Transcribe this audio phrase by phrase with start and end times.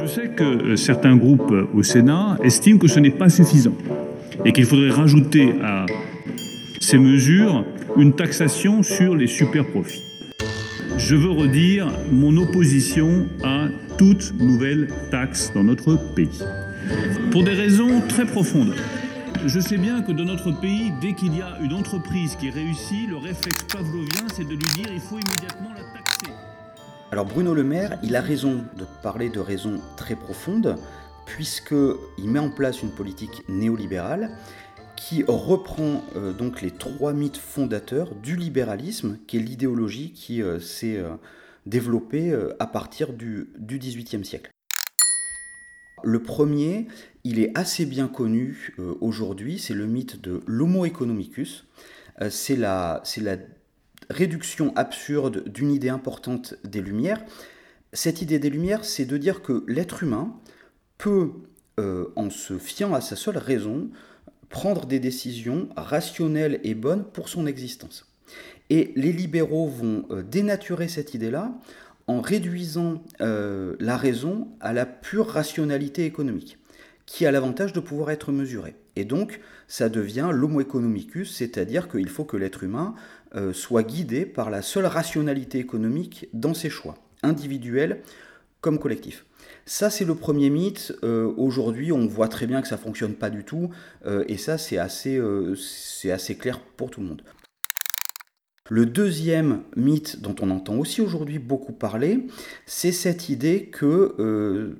[0.00, 3.74] Je sais que euh, certains groupes euh, au Sénat estiment que ce n'est pas suffisant
[4.44, 5.86] et qu'il faudrait rajouter à
[6.80, 7.64] ces mesures
[7.96, 10.02] une taxation sur les superprofits.
[10.98, 16.40] Je veux redire mon opposition à toute nouvelle taxe dans notre pays.
[17.30, 18.74] Pour des raisons très profondes.
[19.46, 23.08] Je sais bien que dans notre pays, dès qu'il y a une entreprise qui réussit,
[23.08, 26.03] le réflexe pavlovien, c'est de lui dire il faut immédiatement la taxer.
[27.14, 30.74] Alors Bruno Le Maire, il a raison de parler de raisons très profondes,
[31.26, 34.36] puisqu'il met en place une politique néolibérale
[34.96, 40.58] qui reprend euh, donc les trois mythes fondateurs du libéralisme, qui est l'idéologie qui euh,
[40.58, 41.14] s'est euh,
[41.66, 44.50] développée à partir du, XVIIIe siècle.
[46.02, 46.88] Le premier,
[47.22, 51.64] il est assez bien connu aujourd'hui, c'est le mythe de l'homo economicus.
[52.28, 53.02] c'est la
[54.10, 57.22] réduction absurde d'une idée importante des Lumières.
[57.92, 60.34] Cette idée des Lumières, c'est de dire que l'être humain
[60.98, 61.30] peut,
[61.78, 63.90] euh, en se fiant à sa seule raison,
[64.48, 68.06] prendre des décisions rationnelles et bonnes pour son existence.
[68.70, 71.52] Et les libéraux vont euh, dénaturer cette idée-là
[72.06, 76.58] en réduisant euh, la raison à la pure rationalité économique,
[77.06, 78.76] qui a l'avantage de pouvoir être mesurée.
[78.96, 82.94] Et donc, ça devient l'homo economicus, c'est-à-dire qu'il faut que l'être humain
[83.52, 88.02] soit guidé par la seule rationalité économique dans ses choix, individuels
[88.60, 89.26] comme collectifs.
[89.66, 90.94] Ça, c'est le premier mythe.
[91.04, 93.70] Euh, aujourd'hui, on voit très bien que ça ne fonctionne pas du tout,
[94.06, 95.18] euh, et ça, c'est assez
[96.38, 97.22] clair pour tout le monde.
[98.70, 102.26] Le deuxième mythe dont on entend aussi aujourd'hui beaucoup parler,
[102.64, 104.76] c'est cette idée qu'il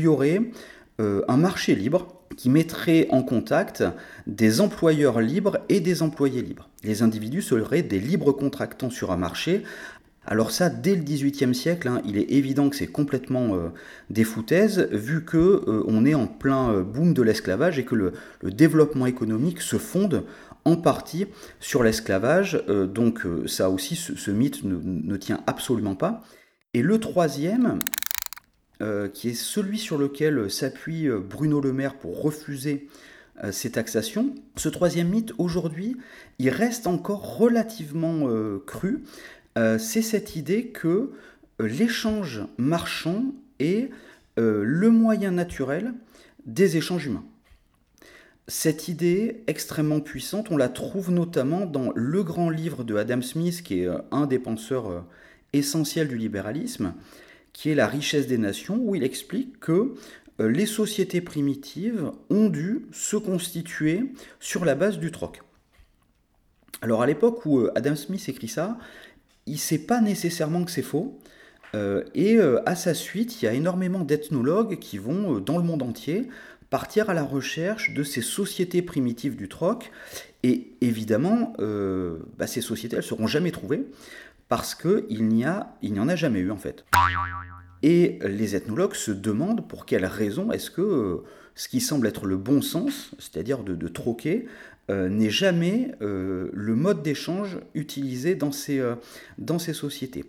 [0.00, 0.52] y aurait
[1.00, 3.84] un marché libre qui mettrait en contact
[4.26, 6.68] des employeurs libres et des employés libres.
[6.84, 9.62] Les individus seraient des libres contractants sur un marché.
[10.24, 13.68] Alors ça, dès le XVIIIe siècle, hein, il est évident que c'est complètement euh,
[14.08, 17.96] des foutaises, vu que euh, on est en plein euh, boom de l'esclavage et que
[17.96, 18.12] le,
[18.44, 20.24] développement économique se fonde
[20.64, 21.26] en partie
[21.58, 22.62] sur l'esclavage.
[22.68, 26.22] donc ça aussi, ce, mythe ne, ne, tient absolument pas.
[26.72, 27.80] Et le troisième,
[28.82, 32.88] euh, qui est celui sur lequel s'appuie euh, Bruno Le Maire pour refuser
[33.44, 34.34] euh, ces taxations.
[34.56, 35.96] Ce troisième mythe, aujourd'hui,
[36.40, 38.26] il reste encore relativement
[38.66, 39.04] cru.
[39.54, 41.12] C'est cette idée que
[41.60, 43.26] l'échange marchand
[43.60, 43.90] est
[44.36, 45.92] le moyen naturel
[46.46, 47.24] des échanges humains.
[48.48, 53.62] Cette idée extrêmement puissante, on la trouve notamment dans le grand livre de Adam Smith,
[53.62, 55.04] qui est un des penseurs
[55.52, 56.94] essentiels du libéralisme,
[57.52, 59.94] qui est La richesse des nations, où il explique que
[60.40, 65.42] euh, les sociétés primitives ont dû se constituer sur la base du troc.
[66.80, 68.78] Alors à l'époque où euh, Adam Smith écrit ça,
[69.46, 71.18] il ne sait pas nécessairement que c'est faux.
[71.74, 75.82] Euh, et à sa suite, il y a énormément d'ethnologues qui vont, dans le monde
[75.82, 76.28] entier,
[76.68, 79.90] partir à la recherche de ces sociétés primitives du troc.
[80.42, 81.54] Et évidemment,
[82.38, 83.86] bah, ces sociétés, elles ne seront jamais trouvées
[84.52, 86.84] parce qu'il n'y en a jamais eu en fait.
[87.82, 91.24] Et les ethnologues se demandent pour quelle raison est-ce que euh,
[91.54, 94.44] ce qui semble être le bon sens, c'est-à-dire de, troquer,
[94.90, 98.78] euh, n'est jamais euh, le mode d'échange utilisé dans ces,
[99.38, 100.26] dans ces sociétés.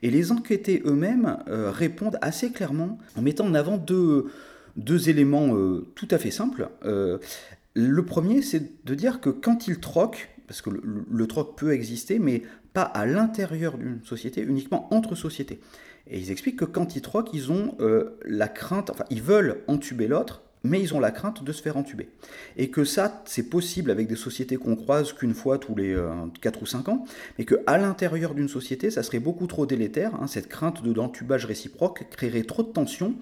[0.00, 4.30] Et les enquêtés eux-mêmes répondent assez clairement en mettant en avant deux,
[4.76, 5.54] deux éléments
[5.94, 6.70] tout à fait simples.
[6.82, 11.72] le premier, c'est de dire que quand ils troquent, parce que le, le troc peut
[11.72, 12.42] exister, mais
[12.72, 15.60] pas à l'intérieur d'une société, uniquement entre sociétés.
[16.08, 19.62] Et ils expliquent que quand ils troquent, ils ont euh, la crainte, enfin ils veulent
[19.68, 22.08] entuber l'autre, mais ils ont la crainte de se faire entuber.
[22.56, 25.96] Et que ça, c'est possible avec des sociétés qu'on croise qu'une fois tous les
[26.40, 27.04] 4 euh, ou 5 ans,
[27.38, 31.46] mais qu'à l'intérieur d'une société, ça serait beaucoup trop délétère, hein, cette crainte de l'entubage
[31.46, 33.14] réciproque créerait trop de tensions,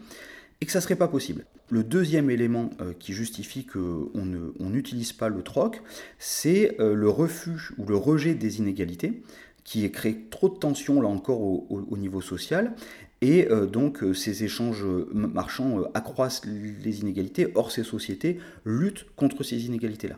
[0.61, 1.45] et que ça serait pas possible.
[1.71, 4.25] Le deuxième élément euh, qui justifie qu'on
[4.59, 5.83] n'utilise pas le troc,
[6.19, 9.23] c'est le refus ou le rejet des inégalités
[9.69, 12.73] qui crée trop de tensions, là encore, au, niveau social.
[13.21, 14.83] Et euh, donc, euh, ces échanges
[15.13, 17.49] marchands euh, accroissent les inégalités.
[17.55, 20.17] Or, ces sociétés luttent contre ces inégalités-là.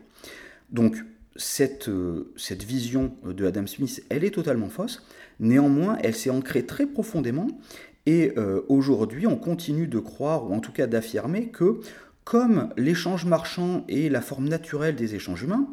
[0.70, 0.98] Donc,
[1.34, 1.88] cette
[2.62, 5.04] vision de Adam Smith, elle est totalement fausse.
[5.40, 7.48] Néanmoins, elle s'est ancrée très profondément.
[8.06, 8.34] Et
[8.68, 11.80] aujourd'hui, on continue de croire, ou en tout cas d'affirmer, que
[12.24, 15.68] comme l'échange marchand est la forme naturelle des échanges humains,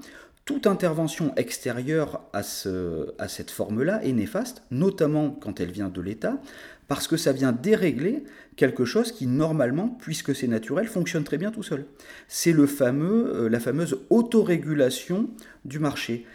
[0.48, 6.02] toute intervention extérieure à, ce, à cette forme-là est néfaste, notamment quand elle vient de
[6.02, 6.40] l'État,
[6.88, 8.24] parce que ça vient dérégler
[8.56, 11.86] quelque chose qui, normalement, puisque c'est naturel, fonctionne très bien tout seul.
[12.30, 15.30] C'est euh, la fameuse autorégulation
[15.66, 16.26] du marché,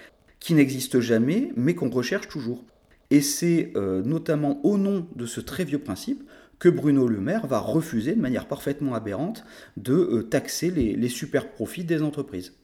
[0.41, 2.63] qui n'existe jamais, mais qu'on recherche toujours.
[3.13, 6.27] Et c'est euh, notamment au nom de ce très vieux principe
[6.59, 9.45] que Bruno Le Maire va refuser de manière parfaitement aberrante
[9.77, 12.55] de taxer les super profits des entreprises.